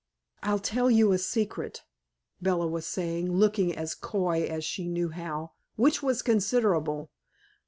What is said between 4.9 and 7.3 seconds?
how which was considerable.